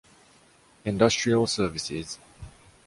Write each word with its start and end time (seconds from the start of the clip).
Industrial 0.83 1.45
services. 1.45 2.17